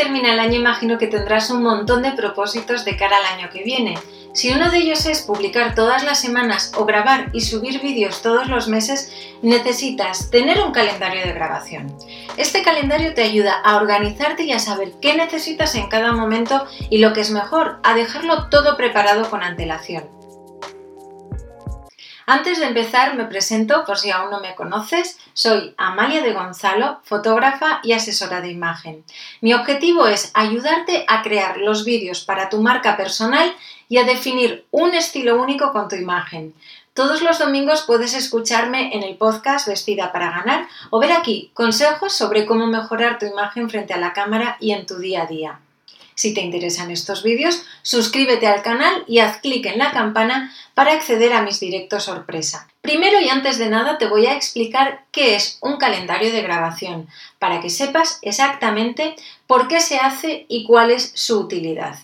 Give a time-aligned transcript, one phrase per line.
[0.00, 3.62] termina el año imagino que tendrás un montón de propósitos de cara al año que
[3.62, 3.98] viene.
[4.32, 8.48] Si uno de ellos es publicar todas las semanas o grabar y subir vídeos todos
[8.48, 11.94] los meses, necesitas tener un calendario de grabación.
[12.38, 16.98] Este calendario te ayuda a organizarte y a saber qué necesitas en cada momento y
[16.98, 20.19] lo que es mejor, a dejarlo todo preparado con antelación.
[22.32, 27.00] Antes de empezar me presento por si aún no me conoces, soy Amalia de Gonzalo,
[27.02, 29.02] fotógrafa y asesora de imagen.
[29.40, 33.52] Mi objetivo es ayudarte a crear los vídeos para tu marca personal
[33.88, 36.54] y a definir un estilo único con tu imagen.
[36.94, 42.12] Todos los domingos puedes escucharme en el podcast Vestida para Ganar o ver aquí consejos
[42.12, 45.58] sobre cómo mejorar tu imagen frente a la cámara y en tu día a día.
[46.20, 50.92] Si te interesan estos vídeos, suscríbete al canal y haz clic en la campana para
[50.92, 52.68] acceder a mis directos sorpresa.
[52.82, 57.08] Primero y antes de nada te voy a explicar qué es un calendario de grabación,
[57.38, 59.16] para que sepas exactamente
[59.46, 61.94] por qué se hace y cuál es su utilidad.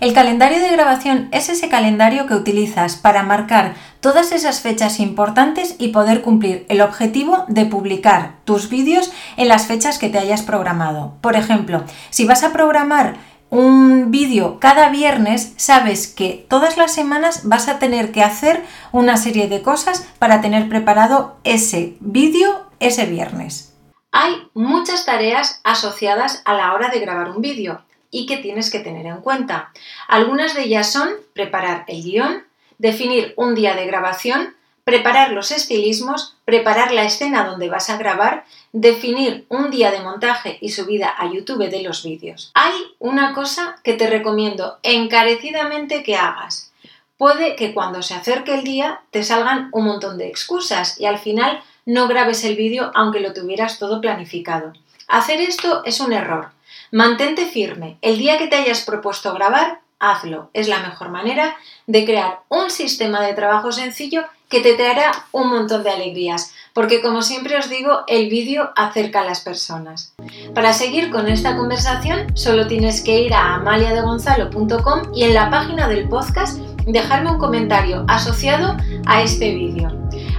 [0.00, 5.76] El calendario de grabación es ese calendario que utilizas para marcar todas esas fechas importantes
[5.78, 10.40] y poder cumplir el objetivo de publicar tus vídeos en las fechas que te hayas
[10.40, 11.18] programado.
[11.20, 13.18] Por ejemplo, si vas a programar
[13.50, 19.16] un vídeo cada viernes, sabes que todas las semanas vas a tener que hacer una
[19.16, 23.76] serie de cosas para tener preparado ese vídeo ese viernes.
[24.12, 28.80] Hay muchas tareas asociadas a la hora de grabar un vídeo y que tienes que
[28.80, 29.70] tener en cuenta.
[30.08, 32.44] Algunas de ellas son preparar el guion,
[32.78, 38.44] definir un día de grabación, preparar los estilismos, preparar la escena donde vas a grabar,
[38.72, 42.50] definir un día de montaje y subida a YouTube de los vídeos.
[42.54, 46.72] Hay una cosa que te recomiendo encarecidamente que hagas.
[47.16, 51.18] Puede que cuando se acerque el día te salgan un montón de excusas y al
[51.18, 54.72] final no grabes el vídeo aunque lo tuvieras todo planificado.
[55.06, 56.50] Hacer esto es un error.
[56.92, 57.98] Mantente firme.
[58.00, 60.50] El día que te hayas propuesto grabar, hazlo.
[60.54, 61.56] Es la mejor manera
[61.86, 67.00] de crear un sistema de trabajo sencillo que te traerá un montón de alegrías, porque
[67.00, 70.12] como siempre os digo, el vídeo acerca a las personas.
[70.54, 75.88] Para seguir con esta conversación, solo tienes que ir a amaliadegonzalo.com y en la página
[75.88, 79.88] del podcast dejarme un comentario asociado a este vídeo.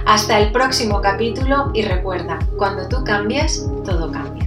[0.04, 4.41] Hasta el próximo capítulo y recuerda, cuando tú cambias, todo cambia.